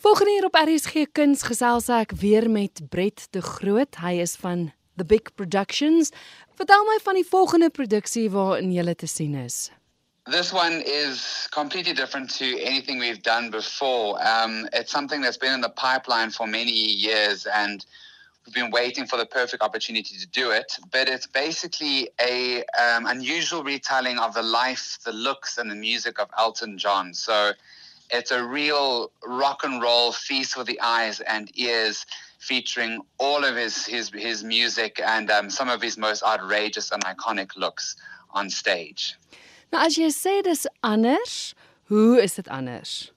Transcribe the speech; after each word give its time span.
Volgende 0.00 0.30
hier 0.30 0.44
op 0.44 0.54
RSG 0.54 1.02
Kuns 1.12 1.42
gesels 1.44 1.90
ek 1.92 2.14
weer 2.16 2.46
met 2.48 2.80
Brett 2.88 3.26
de 3.36 3.42
Groot. 3.44 3.98
Hy 4.00 4.14
is 4.22 4.32
van 4.40 4.70
The 4.96 5.04
Big 5.04 5.34
Productions. 5.36 6.08
Vertel 6.56 6.86
my 6.88 6.96
van 7.04 7.18
die 7.20 7.26
volgende 7.28 7.68
produksie 7.68 8.30
waarin 8.32 8.72
jy 8.72 8.94
te 8.96 9.06
sien 9.06 9.34
is. 9.36 9.68
This 10.24 10.54
one 10.56 10.80
is 10.88 11.46
completely 11.52 11.92
different 11.92 12.32
to 12.38 12.48
anything 12.64 12.98
we've 12.98 13.20
done 13.20 13.50
before. 13.50 14.16
Um, 14.24 14.64
it's 14.72 14.90
something 14.90 15.20
that's 15.20 15.36
been 15.36 15.52
in 15.52 15.60
the 15.60 15.74
pipeline 15.76 16.30
for 16.30 16.48
many 16.48 16.72
years, 16.72 17.44
and 17.44 17.84
we've 18.46 18.54
been 18.54 18.72
waiting 18.72 19.06
for 19.06 19.18
the 19.18 19.26
perfect 19.26 19.62
opportunity 19.62 20.16
to 20.16 20.26
do 20.32 20.50
it. 20.50 20.78
But 20.90 21.10
it's 21.10 21.26
basically 21.26 22.08
a 22.18 22.64
um, 22.72 23.04
unusual 23.04 23.62
retelling 23.62 24.18
of 24.18 24.32
the 24.32 24.42
life, 24.42 24.96
the 25.04 25.12
looks, 25.12 25.58
and 25.58 25.70
the 25.70 25.76
music 25.76 26.18
of 26.18 26.30
Elton 26.38 26.78
John. 26.78 27.12
So 27.12 27.52
it's 28.12 28.30
a 28.30 28.44
real 28.44 29.12
rock 29.26 29.64
and 29.64 29.82
roll 29.82 30.12
feast 30.12 30.54
for 30.54 30.64
the 30.64 30.80
eyes 30.80 31.20
and 31.20 31.50
ears, 31.58 32.06
featuring 32.38 33.02
all 33.18 33.44
of 33.44 33.56
his 33.56 33.86
his 33.86 34.10
his 34.10 34.42
music 34.42 35.00
and 35.04 35.30
um, 35.30 35.50
some 35.50 35.68
of 35.68 35.82
his 35.82 35.96
most 35.98 36.22
outrageous 36.22 36.90
and 36.90 37.04
iconic 37.04 37.56
looks 37.56 37.96
on 38.30 38.50
stage. 38.50 39.16
Nou 39.72 39.86
as 39.86 39.96
jy 39.98 40.10
sê 40.10 40.42
dis 40.42 40.66
anders, 40.82 41.54
hoe 41.88 42.18
is 42.22 42.34
dit 42.34 42.48
anders? 42.48 43.12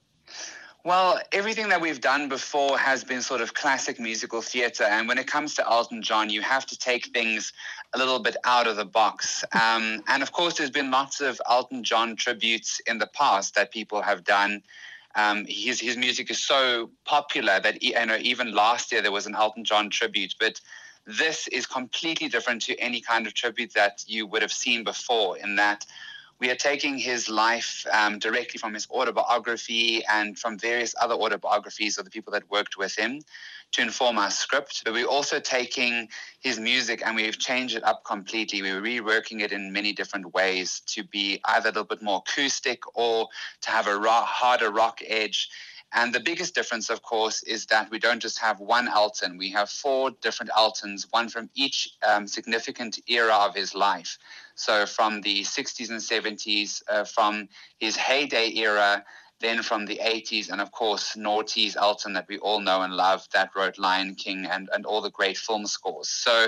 Well, 0.84 1.18
everything 1.32 1.70
that 1.70 1.80
we've 1.80 2.02
done 2.02 2.28
before 2.28 2.76
has 2.76 3.04
been 3.04 3.22
sort 3.22 3.40
of 3.40 3.54
classic 3.54 3.98
musical 3.98 4.42
theatre. 4.42 4.84
And 4.84 5.08
when 5.08 5.16
it 5.16 5.26
comes 5.26 5.54
to 5.54 5.66
Elton 5.66 6.02
John, 6.02 6.28
you 6.28 6.42
have 6.42 6.66
to 6.66 6.78
take 6.78 7.06
things 7.06 7.54
a 7.94 7.98
little 7.98 8.18
bit 8.18 8.36
out 8.44 8.66
of 8.66 8.76
the 8.76 8.84
box. 8.84 9.42
Um, 9.54 10.02
and 10.08 10.22
of 10.22 10.30
course, 10.32 10.58
there's 10.58 10.70
been 10.70 10.90
lots 10.90 11.22
of 11.22 11.40
Elton 11.48 11.84
John 11.84 12.16
tributes 12.16 12.80
in 12.86 12.98
the 12.98 13.06
past 13.06 13.54
that 13.54 13.70
people 13.70 14.02
have 14.02 14.24
done. 14.24 14.62
Um, 15.14 15.46
his, 15.48 15.80
his 15.80 15.96
music 15.96 16.30
is 16.30 16.44
so 16.44 16.90
popular 17.06 17.60
that 17.60 17.82
you 17.82 17.94
know, 18.04 18.18
even 18.20 18.52
last 18.52 18.92
year 18.92 19.00
there 19.00 19.10
was 19.10 19.26
an 19.26 19.34
Elton 19.34 19.64
John 19.64 19.88
tribute. 19.88 20.34
But 20.38 20.60
this 21.06 21.48
is 21.48 21.64
completely 21.64 22.28
different 22.28 22.60
to 22.62 22.78
any 22.78 23.00
kind 23.00 23.26
of 23.26 23.32
tribute 23.32 23.72
that 23.72 24.04
you 24.06 24.26
would 24.26 24.42
have 24.42 24.52
seen 24.52 24.84
before, 24.84 25.38
in 25.38 25.56
that 25.56 25.86
we 26.44 26.50
are 26.50 26.54
taking 26.56 26.98
his 26.98 27.30
life 27.30 27.86
um, 27.90 28.18
directly 28.18 28.58
from 28.58 28.74
his 28.74 28.86
autobiography 28.90 30.04
and 30.04 30.38
from 30.38 30.58
various 30.58 30.94
other 31.00 31.14
autobiographies 31.14 31.96
of 31.96 32.04
the 32.04 32.10
people 32.10 32.34
that 32.34 32.42
worked 32.50 32.76
with 32.76 32.94
him 32.94 33.22
to 33.72 33.80
inform 33.80 34.18
our 34.18 34.30
script. 34.30 34.82
But 34.84 34.92
we're 34.92 35.06
also 35.06 35.40
taking 35.40 36.06
his 36.40 36.60
music 36.60 37.00
and 37.02 37.16
we've 37.16 37.38
changed 37.38 37.76
it 37.76 37.84
up 37.84 38.04
completely. 38.04 38.60
We're 38.60 38.82
reworking 38.82 39.40
it 39.40 39.52
in 39.52 39.72
many 39.72 39.94
different 39.94 40.34
ways 40.34 40.82
to 40.88 41.02
be 41.04 41.40
either 41.46 41.70
a 41.70 41.72
little 41.72 41.84
bit 41.84 42.02
more 42.02 42.18
acoustic 42.18 42.82
or 42.94 43.26
to 43.62 43.70
have 43.70 43.86
a 43.86 43.96
rock, 43.96 44.26
harder 44.26 44.70
rock 44.70 45.00
edge. 45.06 45.48
And 45.96 46.12
the 46.12 46.20
biggest 46.20 46.56
difference, 46.56 46.90
of 46.90 47.02
course, 47.02 47.44
is 47.44 47.66
that 47.66 47.88
we 47.88 48.00
don't 48.00 48.20
just 48.20 48.40
have 48.40 48.58
one 48.58 48.88
Elton. 48.88 49.38
We 49.38 49.50
have 49.52 49.70
four 49.70 50.10
different 50.10 50.50
Eltons, 50.56 51.06
one 51.10 51.28
from 51.28 51.48
each 51.54 51.88
um, 52.04 52.26
significant 52.26 52.98
era 53.06 53.34
of 53.34 53.54
his 53.54 53.76
life. 53.76 54.18
So 54.56 54.86
from 54.86 55.20
the 55.20 55.42
60s 55.42 55.90
and 55.90 56.00
70s, 56.00 56.82
uh, 56.88 57.04
from 57.04 57.48
his 57.78 57.96
heyday 57.96 58.52
era, 58.56 59.04
then 59.40 59.62
from 59.62 59.86
the 59.86 60.00
80s, 60.02 60.50
and 60.50 60.60
of 60.60 60.70
course, 60.72 61.16
Noughties 61.16 61.76
Elton 61.76 62.12
that 62.14 62.26
we 62.28 62.38
all 62.38 62.60
know 62.60 62.82
and 62.82 62.94
love 62.94 63.26
that 63.32 63.50
wrote 63.54 63.78
Lion 63.78 64.14
King 64.14 64.46
and, 64.46 64.68
and 64.72 64.86
all 64.86 65.00
the 65.00 65.10
great 65.10 65.36
film 65.36 65.66
scores. 65.66 66.08
So 66.08 66.46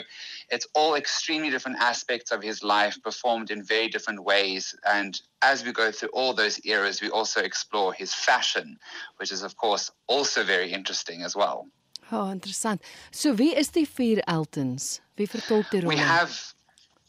it's 0.51 0.67
all 0.75 0.95
extremely 0.95 1.51
different 1.51 1.78
aspects 1.78 2.31
of 2.31 2.43
his 2.43 2.62
life 2.62 2.97
performed 3.03 3.51
in 3.51 3.62
very 3.62 3.89
different 3.89 4.23
ways. 4.23 4.75
And 4.84 5.20
as 5.43 5.65
we 5.65 5.73
go 5.73 5.91
through 5.91 6.11
all 6.11 6.33
those 6.33 6.59
eras, 6.65 7.03
we 7.03 7.11
also 7.11 7.41
explore 7.41 7.93
his 7.93 8.15
fashion, 8.15 8.78
which 9.17 9.33
is, 9.33 9.43
of 9.43 9.56
course, 9.56 9.91
also 10.06 10.45
very 10.45 10.73
interesting 10.73 11.23
as 11.23 11.34
well. 11.34 11.69
Oh, 12.12 12.31
interessant. 12.31 12.81
So 13.11 13.33
wie 13.33 13.56
is 13.56 13.69
die 13.69 13.84
vier 13.84 14.23
Eltons? 14.28 15.00
Wie 15.17 15.27
vertolk 15.27 15.71
die? 15.71 15.81
We 15.81 15.97
have 15.97 16.55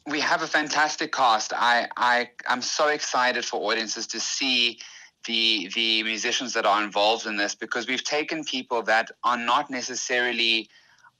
we 0.08 0.20
have 0.22 0.42
a 0.42 0.48
fantastic 0.48 1.12
cast. 1.12 1.54
I 1.54 1.88
I 1.98 2.30
I'm 2.48 2.62
so 2.64 2.88
excited 2.88 3.46
for 3.46 3.72
audiences 3.72 4.08
to 4.08 4.20
see 4.20 4.80
the 5.28 5.70
the 5.76 6.02
musicians 6.04 6.54
that 6.54 6.66
are 6.66 6.84
involved 6.84 7.28
in 7.28 7.38
this 7.38 7.54
because 7.54 7.88
we've 7.88 8.04
taken 8.04 8.44
people 8.44 8.82
that 8.84 9.12
are 9.24 9.38
not 9.38 9.70
necessarily 9.70 10.70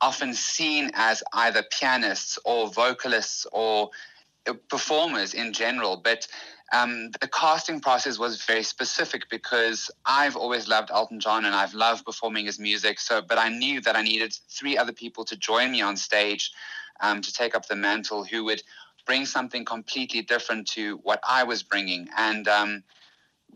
often 0.02 0.34
seen 0.34 0.90
as 0.94 1.24
either 1.34 1.64
pianists 1.72 2.40
or 2.46 2.70
vocalists 2.70 3.46
or 3.52 3.90
uh, 4.48 4.54
performers 4.70 5.34
in 5.34 5.54
general, 5.54 5.98
but 5.98 6.28
um, 6.74 7.12
the 7.22 7.28
casting 7.28 7.80
process 7.80 8.20
was 8.20 8.44
very 8.44 8.64
specific 8.64 9.30
because 9.30 9.90
I've 10.06 10.36
always 10.36 10.68
loved 10.68 10.92
Elton 10.92 11.20
John 11.20 11.46
and 11.46 11.56
I've 11.56 11.74
loved 11.74 12.06
performing 12.06 12.46
his 12.46 12.60
music. 12.60 13.00
So, 13.00 13.22
but 13.22 13.38
I 13.38 13.50
knew 13.50 13.80
that 13.82 13.96
I 13.96 14.02
needed 14.02 14.38
three 14.50 14.78
other 14.78 14.92
people 14.92 15.24
to 15.26 15.38
join 15.38 15.72
me 15.72 15.82
on 15.82 15.96
stage 15.96 16.52
um, 17.00 17.22
to 17.22 17.32
take 17.32 17.56
up 17.56 17.68
the 17.68 17.76
mantle 17.76 18.24
who 18.26 18.44
would 18.46 18.62
bring 19.06 19.26
something 19.26 19.64
completely 19.64 20.22
different 20.22 20.68
to 20.68 20.98
what 21.04 21.22
I 21.28 21.44
was 21.44 21.64
bringing. 21.64 22.10
And 22.18 22.48
um, 22.50 22.84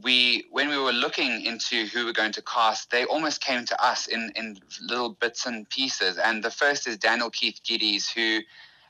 we, 0.04 0.46
when 0.52 0.70
we 0.70 0.78
were 0.78 0.94
looking 0.94 1.46
into 1.46 1.86
who 1.88 2.06
we're 2.06 2.14
going 2.14 2.32
to 2.34 2.42
cast, 2.42 2.90
they 2.90 3.06
almost 3.06 3.42
came 3.42 3.66
to 3.66 3.84
us 3.84 4.08
in, 4.08 4.32
in 4.36 4.58
little 4.82 5.10
bits 5.10 5.46
and 5.46 5.70
pieces. 5.70 6.18
And 6.18 6.44
the 6.44 6.52
first 6.52 6.88
is 6.88 6.98
Daniel 6.98 7.30
Keith 7.30 7.60
Giddies, 7.64 8.10
who 8.10 8.40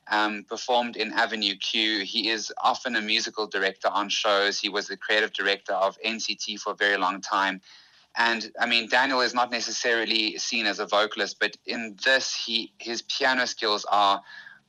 um, 0.10 0.46
performed 0.48 0.96
in 0.96 1.12
Avenue 1.14 1.56
Q. 1.56 2.04
He 2.04 2.30
is 2.30 2.52
often 2.64 2.96
a 2.96 3.02
musical 3.02 3.48
director 3.48 3.88
on 3.90 4.10
shows. 4.10 4.60
He 4.60 4.70
was 4.70 4.88
the 4.88 4.98
creative 4.98 5.34
director 5.34 5.74
of 5.74 5.98
NCT 6.06 6.60
for 6.60 6.74
a 6.74 6.76
very 6.76 6.98
long 6.98 7.22
time. 7.22 7.62
And 8.18 8.52
I 8.60 8.66
mean, 8.66 8.90
Daniel 8.90 9.22
is 9.22 9.34
not 9.34 9.52
necessarily 9.52 10.38
seen 10.38 10.66
as 10.66 10.80
a 10.80 10.86
vocalist, 10.86 11.38
but 11.40 11.56
in 11.66 11.96
this, 12.04 12.36
he 12.36 12.74
his 12.78 13.02
piano 13.04 13.48
skills 13.48 13.86
are, 13.90 14.22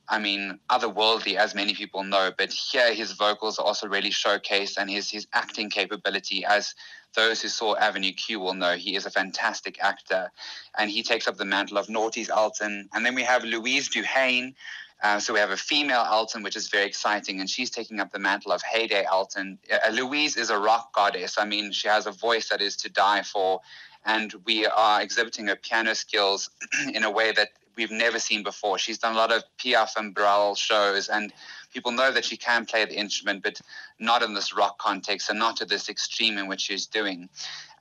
I 0.09 0.19
mean, 0.19 0.59
otherworldly, 0.69 1.35
as 1.35 1.55
many 1.55 1.73
people 1.73 2.03
know. 2.03 2.31
But 2.37 2.51
here, 2.51 2.93
his 2.93 3.13
vocals 3.13 3.57
are 3.57 3.65
also 3.65 3.87
really 3.87 4.09
showcased, 4.09 4.77
and 4.77 4.89
his 4.89 5.09
his 5.09 5.27
acting 5.33 5.69
capability, 5.69 6.45
as 6.45 6.75
those 7.15 7.41
who 7.41 7.47
saw 7.47 7.75
Avenue 7.75 8.11
Q 8.11 8.39
will 8.39 8.53
know, 8.53 8.75
he 8.75 8.95
is 8.95 9.05
a 9.05 9.11
fantastic 9.11 9.81
actor, 9.81 10.31
and 10.77 10.89
he 10.89 11.03
takes 11.03 11.27
up 11.27 11.37
the 11.37 11.45
mantle 11.45 11.77
of 11.77 11.87
Noughties 11.87 12.29
Elton. 12.29 12.89
And 12.93 13.05
then 13.05 13.15
we 13.15 13.23
have 13.23 13.43
Louise 13.43 13.89
Duhane, 13.89 14.55
uh, 15.03 15.19
so 15.19 15.33
we 15.33 15.39
have 15.39 15.51
a 15.51 15.57
female 15.57 16.05
Elton, 16.07 16.43
which 16.43 16.55
is 16.55 16.69
very 16.69 16.85
exciting, 16.85 17.39
and 17.39 17.49
she's 17.49 17.69
taking 17.69 17.99
up 17.99 18.11
the 18.11 18.19
mantle 18.19 18.51
of 18.51 18.61
Heyday 18.61 19.05
Elton. 19.05 19.59
Uh, 19.71 19.89
Louise 19.91 20.37
is 20.37 20.49
a 20.49 20.57
rock 20.57 20.93
goddess. 20.93 21.37
I 21.37 21.45
mean, 21.45 21.71
she 21.71 21.89
has 21.89 22.07
a 22.07 22.11
voice 22.11 22.49
that 22.49 22.61
is 22.61 22.77
to 22.77 22.89
die 22.89 23.21
for, 23.21 23.59
and 24.05 24.33
we 24.45 24.65
are 24.65 25.01
exhibiting 25.01 25.47
her 25.47 25.57
piano 25.57 25.93
skills 25.93 26.49
in 26.93 27.03
a 27.03 27.11
way 27.11 27.33
that 27.33 27.49
we've 27.75 27.91
never 27.91 28.19
seen 28.19 28.43
before. 28.43 28.77
She's 28.77 28.97
done 28.97 29.13
a 29.13 29.17
lot 29.17 29.31
of 29.31 29.43
Piaf 29.57 29.95
and 29.97 30.13
Brel 30.13 30.55
shows, 30.55 31.09
and 31.09 31.33
people 31.73 31.91
know 31.91 32.11
that 32.11 32.25
she 32.25 32.37
can 32.37 32.65
play 32.65 32.85
the 32.85 32.97
instrument, 32.97 33.43
but 33.43 33.59
not 33.99 34.23
in 34.23 34.33
this 34.33 34.53
rock 34.53 34.77
context 34.79 35.29
and 35.29 35.39
not 35.39 35.57
to 35.57 35.65
this 35.65 35.89
extreme 35.89 36.37
in 36.37 36.47
which 36.47 36.61
she's 36.61 36.85
doing. 36.85 37.29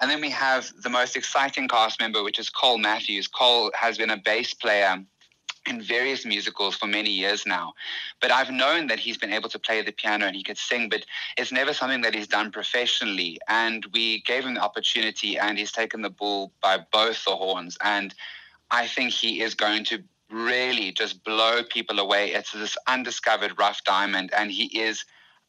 And 0.01 0.11
then 0.11 0.21
we 0.21 0.31
have 0.31 0.73
the 0.83 0.91
most 0.91 1.17
exciting 1.17 1.69
cast 1.69 2.01
member, 2.01 2.23
which 2.23 2.39
is 2.39 2.51
Cole 2.51 2.79
Matthews. 2.79 3.29
Cole 3.29 3.71
has 3.75 3.99
been 3.99 4.11
a 4.11 4.17
bass 4.17 4.55
player 4.55 5.05
in 5.69 5.81
various 5.81 6.25
musicals 6.25 6.75
for 6.75 6.87
many 6.87 7.11
years 7.11 7.47
now. 7.47 7.73
But 8.21 8.33
I've 8.33 8.51
known 8.51 8.89
that 8.89 8.99
he's 8.99 9.17
been 9.17 9.33
able 9.33 9.49
to 9.51 9.59
play 9.59 9.83
the 9.83 9.93
piano 9.93 10.27
and 10.27 10.35
he 10.35 10.43
could 10.43 10.59
sing, 10.59 10.89
but 10.89 11.05
it's 11.37 11.53
never 11.53 11.73
something 11.73 12.01
that 12.03 12.15
he's 12.15 12.27
done 12.27 12.51
professionally. 12.51 13.39
And 13.49 13.87
we 13.93 14.23
gave 14.23 14.45
him 14.45 14.55
the 14.55 14.61
opportunity 14.61 15.39
and 15.39 15.57
he's 15.57 15.73
taken 15.73 16.03
the 16.03 16.11
bull 16.11 16.53
by 16.61 16.79
both 16.93 17.25
the 17.25 17.37
horns. 17.37 17.79
And 17.83 18.15
I 18.73 18.87
think 18.87 19.13
he 19.13 19.43
is 19.43 19.55
going 19.55 19.85
to 19.85 20.03
really 20.31 20.93
just 20.93 21.23
blow 21.25 21.63
people 21.63 22.01
away. 22.01 22.33
It's 22.33 22.53
this 22.53 22.77
undiscovered 22.87 23.59
rough 23.59 23.85
diamond, 23.85 24.33
and 24.37 24.51
he 24.51 24.65
is 24.81 25.05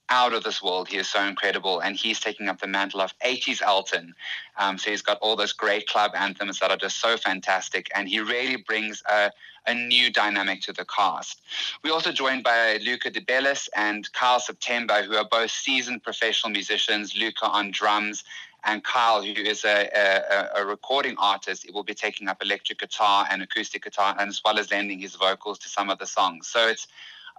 out 0.10 0.34
of 0.34 0.44
this 0.44 0.62
world. 0.62 0.90
He 0.90 0.98
is 0.98 1.10
so 1.10 1.24
incredible, 1.24 1.80
and 1.80 1.96
he's 1.96 2.20
taking 2.20 2.50
up 2.50 2.60
the 2.60 2.68
mantle 2.68 3.00
of 3.00 3.18
80s 3.20 3.62
Elton. 3.62 4.14
Um, 4.58 4.78
so 4.78 4.92
he's 4.92 5.02
got 5.02 5.20
all 5.20 5.38
those 5.38 5.54
great 5.54 5.88
club 5.88 6.12
anthems 6.16 6.60
that 6.60 6.70
are 6.70 6.78
just 6.78 7.00
so 7.00 7.16
fantastic, 7.16 7.90
and 7.96 8.10
he 8.10 8.20
really 8.20 8.58
brings 8.58 9.02
a, 9.10 9.32
a 9.66 9.74
new 9.74 10.12
dynamic 10.12 10.62
to 10.64 10.74
the 10.74 10.86
cast. 10.86 11.42
We're 11.82 11.94
also 11.94 12.12
joined 12.12 12.44
by 12.44 12.78
Luca 12.84 13.10
De 13.10 13.22
Bellis 13.22 13.70
and 13.74 14.12
Kyle 14.12 14.42
September, 14.42 15.02
who 15.02 15.16
are 15.16 15.28
both 15.32 15.52
seasoned 15.52 16.04
professional 16.04 16.52
musicians. 16.52 17.16
Luca 17.16 17.46
on 17.46 17.72
drums, 17.72 18.26
and 18.66 18.84
Kyle, 18.84 19.22
who 19.22 19.32
is 19.32 19.66
a, 19.66 19.90
a, 19.94 20.62
a, 20.62 20.66
recording 20.66 21.16
artist, 21.18 21.66
will 21.74 21.84
be 21.84 21.94
taking 21.94 22.28
up 22.28 22.42
electric 22.42 22.80
guitar 22.80 23.28
and 23.30 23.42
acoustic 23.42 23.84
guitar, 23.84 24.16
and 24.20 24.30
as 24.30 24.42
well 24.44 24.58
as 24.58 24.72
lending 24.72 25.00
his 25.00 25.16
vocals 25.16 25.60
to 25.60 25.70
some 25.70 25.90
of 25.90 26.00
the 26.00 26.06
songs. 26.06 26.48
So 26.48 26.68
it's 26.68 26.88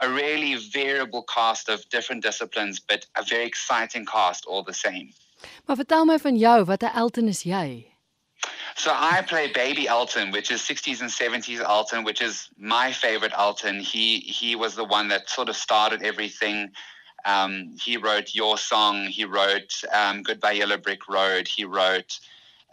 a 0.00 0.08
really 0.08 0.56
variable 0.56 1.22
cast 1.22 1.68
of 1.68 1.88
different 1.88 2.22
disciplines, 2.22 2.80
but 2.80 3.06
a 3.16 3.22
very 3.22 3.46
exciting 3.46 4.04
cast 4.06 4.44
all 4.46 4.62
the 4.62 4.74
same. 4.74 5.12
Maar 5.66 5.76
vertel 5.76 6.04
my 6.04 6.18
van 6.18 6.36
jou, 6.36 6.64
watter 6.64 6.90
Elton 6.94 7.28
is 7.28 7.42
jy? 7.42 7.86
So 8.76 8.90
I 8.92 9.22
play 9.22 9.52
Baby 9.52 9.86
Elton, 9.86 10.30
which 10.32 10.50
is 10.50 10.60
60s 10.60 11.00
and 11.00 11.10
70s 11.10 11.60
Elton, 11.60 12.04
which 12.04 12.20
is 12.20 12.48
my 12.58 12.92
favorite 12.92 13.32
Elton. 13.36 13.78
He 13.80 14.18
he 14.20 14.56
was 14.56 14.74
the 14.74 14.84
one 14.84 15.08
that 15.08 15.28
sort 15.28 15.48
of 15.48 15.56
started 15.56 16.02
everything. 16.02 16.72
Um, 17.24 17.76
he 17.80 17.96
wrote 17.96 18.34
Your 18.34 18.58
Song. 18.58 19.06
He 19.06 19.24
wrote 19.24 19.72
um, 19.92 20.22
Goodbye 20.22 20.52
Yellow 20.52 20.76
Brick 20.76 21.08
Road. 21.08 21.48
He 21.48 21.64
wrote 21.64 22.18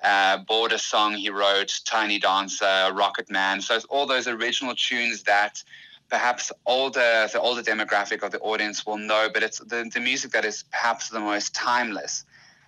uh, 0.03 0.38
Border 0.39 0.77
Song 0.77 1.13
he 1.13 1.30
wrote, 1.30 1.80
Tiny 1.86 2.19
Dancer, 2.19 2.89
Rocket 2.94 3.30
Man. 3.30 3.62
So 3.62 3.75
it's 3.75 3.86
all 3.86 4.06
those 4.06 4.27
original 4.27 4.74
tunes 4.75 5.24
that 5.24 5.63
perhaps 6.09 6.51
older 6.65 7.27
the 7.31 7.39
older 7.39 7.62
demographic 7.62 8.24
of 8.24 8.31
the 8.31 8.39
audience 8.39 8.86
will 8.86 8.98
know, 8.98 9.30
but 9.33 9.44
it's 9.44 9.59
the, 9.59 9.89
the 9.94 10.00
music 10.00 10.31
that 10.31 10.44
is 10.44 10.63
perhaps 10.71 11.09
the 11.09 11.19
most 11.19 11.54
timeless. 11.54 12.25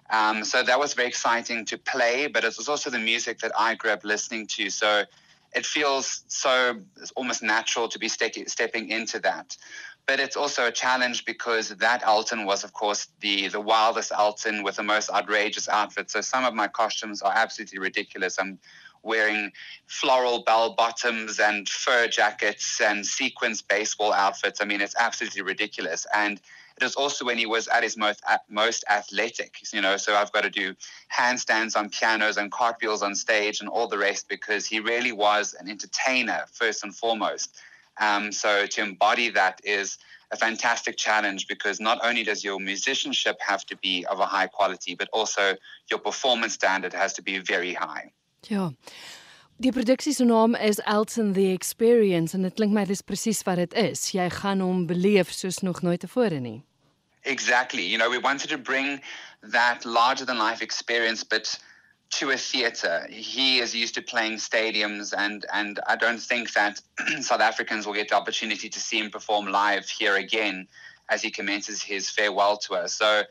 Um, 0.10 0.44
so 0.44 0.62
that 0.64 0.80
was 0.80 0.94
very 0.94 1.08
exciting 1.08 1.66
to 1.66 1.78
play, 1.78 2.28
but 2.28 2.44
it 2.44 2.54
was 2.58 2.70
also 2.70 2.90
the 2.90 3.00
music 3.00 3.40
that 3.40 3.52
I 3.58 3.76
grew 3.76 3.92
up 3.92 4.04
listening 4.04 4.48
to. 4.48 4.70
So 4.70 5.04
it 5.56 5.66
feels 5.66 6.24
so 6.28 6.80
almost 7.16 7.42
natural 7.42 7.88
to 7.88 8.00
be 8.00 8.08
ste- 8.08 8.48
stepping 8.48 8.90
into 8.90 9.20
that. 9.20 9.58
But 10.06 10.20
it's 10.20 10.36
also 10.36 10.68
a 10.68 10.72
challenge 10.72 11.24
because 11.24 11.70
that 11.70 12.04
Elton 12.04 12.46
was, 12.46 12.64
of 12.64 12.74
course, 12.74 13.08
the 13.22 13.48
the 13.48 13.62
wildest 13.62 14.12
Elton 14.12 14.64
with 14.64 14.76
the 14.76 14.84
most 14.84 15.10
outrageous 15.10 15.70
outfit. 15.70 16.12
So 16.12 16.20
some 16.22 16.44
of 16.44 16.54
my 16.54 16.68
costumes 16.68 17.22
are 17.22 17.32
absolutely 17.34 17.80
ridiculous. 17.80 18.38
I'm 18.38 18.60
wearing 19.04 19.52
floral 19.86 20.44
bell 20.44 20.74
bottoms 20.74 21.40
and 21.40 21.68
fur 21.70 22.08
jackets 22.08 22.82
and 22.82 23.06
sequins 23.06 23.62
baseball 23.62 24.14
outfits. 24.14 24.62
I 24.62 24.66
mean, 24.66 24.82
it's 24.82 24.96
absolutely 24.98 25.42
ridiculous. 25.42 26.08
And 26.14 26.40
it 26.78 26.84
was 26.84 26.96
also 26.96 27.24
when 27.26 27.38
he 27.38 27.46
was 27.46 27.68
at 27.68 27.84
his 27.84 27.96
most 27.98 28.24
most 28.50 28.84
athletic, 28.90 29.58
you 29.72 29.82
know. 29.82 29.98
So 29.98 30.16
I've 30.16 30.32
got 30.32 30.42
to 30.42 30.50
do 30.50 30.74
handstands 31.16 31.78
on 31.78 31.90
pianos 31.90 32.38
and 32.38 32.52
cartwheels 32.52 33.04
on 33.04 33.14
stage 33.14 33.60
and 33.60 33.70
all 33.70 33.88
the 33.88 33.98
rest 33.98 34.28
because 34.28 34.66
he 34.66 34.80
really 34.80 35.12
was 35.12 35.54
an 35.60 35.70
entertainer 35.70 36.46
first 36.52 36.84
and 36.84 36.96
foremost. 36.96 37.56
Um, 38.00 38.32
so 38.32 38.66
to 38.66 38.82
embody 38.82 39.30
that 39.30 39.60
is 39.64 39.98
a 40.32 40.38
fantastic 40.38 40.98
challenge 40.98 41.48
because 41.48 41.80
not 41.80 42.00
only 42.04 42.24
does 42.24 42.44
your 42.44 42.60
musicianship 42.60 43.38
have 43.40 43.66
to 43.66 43.78
be 43.78 44.06
of 44.10 44.20
a 44.20 44.26
high 44.26 44.48
quality, 44.48 44.96
but 44.96 45.08
also 45.14 45.56
your 45.90 46.00
performance 46.00 46.54
standard 46.54 46.94
has 46.94 47.14
to 47.14 47.22
be 47.22 47.40
very 47.40 47.74
high. 47.74 48.12
Ja. 48.50 48.72
Die 49.58 49.72
produksie 49.72 50.14
se 50.14 50.26
naam 50.26 50.56
is 50.56 50.80
Elton 50.86 51.34
the 51.34 51.52
Experience 51.52 52.34
en 52.34 52.42
dit 52.42 52.54
klink 52.56 52.74
my 52.74 52.84
dis 52.86 53.02
presies 53.02 53.44
wat 53.46 53.62
dit 53.62 53.74
is. 53.74 54.10
Jy 54.12 54.26
gaan 54.42 54.60
hom 54.60 54.88
beleef 54.90 55.32
soos 55.32 55.62
nog 55.62 55.82
nooit 55.82 56.02
tevore 56.02 56.40
nie. 56.40 56.64
Exactly. 57.24 57.86
You 57.86 57.98
know, 57.98 58.10
we 58.10 58.20
wanted 58.20 58.50
to 58.50 58.58
bring 58.58 59.00
that 59.52 59.86
larger 59.86 60.26
than 60.26 60.38
life 60.38 60.62
experience 60.62 61.24
but 61.24 61.60
to 62.20 62.30
a 62.32 62.38
theatre. 62.38 63.08
He 63.10 63.60
is 63.60 63.74
used 63.74 63.96
to 63.96 64.02
playing 64.02 64.34
stadiums, 64.34 65.14
and 65.18 65.46
and 65.52 65.80
I 65.88 65.96
don't 65.96 66.22
think 66.22 66.54
that 66.54 66.80
South 67.22 67.42
Africans 67.42 67.86
will 67.86 67.94
get 67.94 68.10
the 68.10 68.16
opportunity 68.16 68.70
to 68.70 68.80
see 68.80 69.00
him 69.00 69.10
perform 69.10 69.48
live 69.48 69.90
here 69.90 70.16
again 70.16 70.68
as 71.10 71.22
he 71.22 71.32
commences 71.32 71.82
his 71.82 72.10
farewell 72.10 72.58
tour. 72.58 72.88
So. 72.88 73.24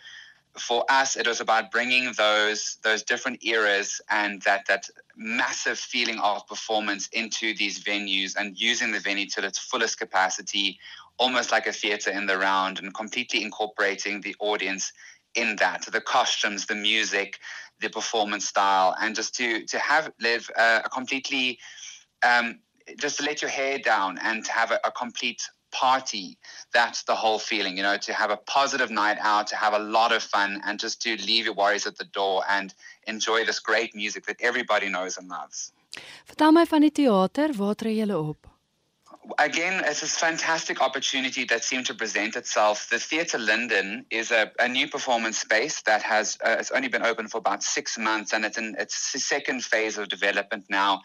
For 0.58 0.84
us, 0.90 1.16
it 1.16 1.26
was 1.26 1.40
about 1.40 1.70
bringing 1.70 2.12
those 2.12 2.76
those 2.82 3.02
different 3.02 3.42
eras 3.42 4.02
and 4.10 4.42
that 4.42 4.66
that 4.66 4.86
massive 5.16 5.78
feeling 5.78 6.18
of 6.18 6.46
performance 6.46 7.08
into 7.14 7.54
these 7.54 7.82
venues 7.82 8.36
and 8.36 8.60
using 8.60 8.92
the 8.92 9.00
venue 9.00 9.24
to 9.28 9.46
its 9.46 9.58
fullest 9.58 9.98
capacity, 9.98 10.78
almost 11.16 11.52
like 11.52 11.66
a 11.66 11.72
theater 11.72 12.10
in 12.10 12.26
the 12.26 12.36
round, 12.36 12.80
and 12.80 12.92
completely 12.92 13.42
incorporating 13.42 14.20
the 14.20 14.36
audience 14.40 14.92
in 15.34 15.56
that 15.56 15.86
the 15.92 16.00
costumes 16.00 16.66
the 16.66 16.74
music 16.74 17.38
the 17.80 17.88
performance 17.88 18.46
style 18.46 18.94
and 19.00 19.14
just 19.14 19.34
to 19.34 19.64
to 19.66 19.78
have 19.78 20.10
live 20.20 20.50
a, 20.56 20.82
a 20.84 20.88
completely 20.88 21.58
um, 22.22 22.60
just 22.98 23.18
to 23.18 23.24
let 23.24 23.42
your 23.42 23.50
hair 23.50 23.78
down 23.78 24.18
and 24.18 24.44
to 24.44 24.52
have 24.52 24.70
a, 24.70 24.78
a, 24.84 24.90
complete 24.90 25.42
party 25.72 26.36
that's 26.72 27.02
the 27.04 27.14
whole 27.14 27.38
feeling 27.38 27.76
you 27.76 27.82
know 27.82 27.96
to 27.96 28.12
have 28.12 28.30
a 28.30 28.36
positive 28.36 28.90
night 28.90 29.16
out 29.20 29.46
to 29.46 29.56
have 29.56 29.72
a 29.72 29.78
lot 29.78 30.12
of 30.12 30.22
fun 30.22 30.60
and 30.66 30.78
just 30.78 31.00
to 31.00 31.16
leave 31.26 31.46
your 31.46 31.54
worries 31.54 31.86
at 31.86 31.96
the 31.96 32.04
door 32.04 32.44
and 32.48 32.74
enjoy 33.06 33.44
this 33.44 33.58
great 33.58 33.94
music 33.94 34.26
that 34.26 34.36
everybody 34.40 34.88
knows 34.88 35.16
and 35.16 35.28
loves. 35.28 35.72
Vertel 36.24 36.52
my 36.52 36.64
van 36.64 36.80
die 36.80 36.92
teater 36.92 37.52
waar 37.56 37.74
tree 37.74 37.96
julle 37.96 38.18
op 38.18 38.51
again, 39.38 39.82
it's 39.84 40.00
this 40.00 40.16
fantastic 40.16 40.80
opportunity 40.80 41.44
that 41.44 41.64
seemed 41.64 41.86
to 41.86 41.94
present 41.94 42.36
itself. 42.36 42.88
The 42.90 42.98
Theatre 42.98 43.38
Linden 43.38 44.06
is 44.10 44.30
a, 44.30 44.50
a 44.58 44.68
new 44.68 44.88
performance 44.88 45.38
space 45.38 45.82
that 45.82 46.02
has 46.02 46.38
uh, 46.44 46.56
it's 46.58 46.70
only 46.70 46.88
been 46.88 47.02
open 47.02 47.28
for 47.28 47.38
about 47.38 47.62
six 47.62 47.98
months, 47.98 48.32
and 48.32 48.44
it's 48.44 48.58
in 48.58 48.74
its 48.78 48.94
second 49.24 49.64
phase 49.64 49.98
of 49.98 50.08
development 50.08 50.66
now. 50.68 51.02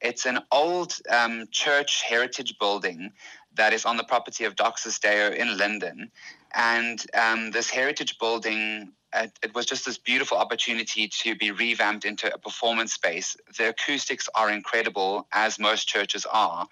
It's 0.00 0.26
an 0.26 0.40
old 0.52 0.94
um, 1.10 1.46
church 1.50 2.02
heritage 2.02 2.58
building 2.58 3.12
that 3.54 3.72
is 3.72 3.84
on 3.84 3.96
the 3.96 4.04
property 4.04 4.44
of 4.44 4.54
Doxa 4.54 5.00
Deo 5.00 5.30
in 5.30 5.56
Linden, 5.56 6.10
and 6.54 7.04
um, 7.14 7.50
this 7.50 7.70
heritage 7.70 8.18
building. 8.18 8.92
Uh, 9.12 9.28
it 9.42 9.54
was 9.54 9.64
just 9.64 9.86
this 9.86 9.96
beautiful 9.96 10.36
opportunity 10.36 11.08
to 11.08 11.34
be 11.36 11.50
revamped 11.50 12.04
into 12.04 12.30
a 12.34 12.36
performance 12.36 12.92
space. 12.92 13.36
The 13.56 13.70
acoustics 13.70 14.28
are 14.34 14.50
incredible, 14.50 15.26
as 15.32 15.58
most 15.58 15.88
churches 15.88 16.26
are 16.30 16.66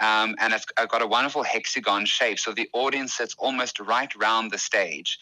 um, 0.00 0.34
and 0.38 0.52
it's 0.52 0.64
got 0.64 1.02
a 1.02 1.06
wonderful 1.06 1.42
hexagon 1.42 2.06
shape. 2.06 2.38
So 2.38 2.52
the 2.52 2.68
audience 2.72 3.12
sits 3.12 3.34
almost 3.38 3.78
right 3.78 4.12
round 4.16 4.50
the 4.50 4.58
stage. 4.58 5.18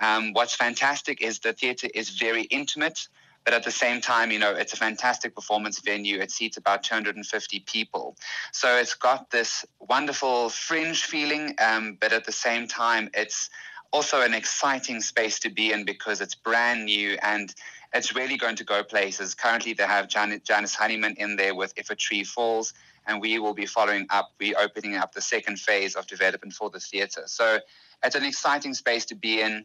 Um, 0.00 0.32
what's 0.32 0.54
fantastic 0.54 1.22
is 1.22 1.40
the 1.40 1.52
theatre 1.52 1.88
is 1.94 2.10
very 2.10 2.42
intimate, 2.44 3.08
but 3.44 3.54
at 3.54 3.64
the 3.64 3.70
same 3.70 4.00
time, 4.00 4.30
you 4.30 4.38
know, 4.38 4.52
it's 4.52 4.74
a 4.74 4.76
fantastic 4.76 5.34
performance 5.34 5.80
venue. 5.80 6.20
It 6.20 6.30
seats 6.30 6.56
about 6.56 6.82
250 6.82 7.60
people. 7.60 8.16
So 8.52 8.76
it's 8.76 8.94
got 8.94 9.30
this 9.30 9.64
wonderful 9.80 10.50
fringe 10.50 11.02
feeling, 11.02 11.54
um, 11.58 11.96
but 12.00 12.12
at 12.12 12.24
the 12.24 12.32
same 12.32 12.68
time, 12.68 13.10
it's 13.14 13.48
also 13.90 14.20
an 14.20 14.34
exciting 14.34 15.00
space 15.00 15.38
to 15.40 15.50
be 15.50 15.72
in 15.72 15.84
because 15.84 16.20
it's 16.20 16.34
brand 16.34 16.84
new 16.84 17.16
and 17.22 17.54
it's 17.94 18.14
really 18.14 18.36
going 18.36 18.56
to 18.56 18.64
go 18.64 18.84
places. 18.84 19.34
Currently, 19.34 19.72
they 19.72 19.84
have 19.84 20.08
Jan- 20.08 20.42
Janice 20.44 20.74
Honeyman 20.74 21.14
in 21.16 21.36
there 21.36 21.54
with 21.54 21.72
If 21.76 21.88
a 21.88 21.94
Tree 21.94 22.24
Falls 22.24 22.74
and 23.08 23.20
we 23.20 23.38
will 23.38 23.54
be 23.54 23.66
following 23.66 24.06
up. 24.10 24.32
We're 24.38 24.58
opening 24.58 24.94
up 24.94 25.12
the 25.12 25.20
second 25.20 25.58
phase 25.58 25.96
of 25.96 26.06
development 26.06 26.52
for 26.52 26.70
the 26.70 26.78
theatre. 26.78 27.24
So 27.26 27.58
it's 28.04 28.14
an 28.14 28.24
exciting 28.24 28.74
space 28.74 29.06
to 29.06 29.16
be 29.16 29.40
in. 29.40 29.64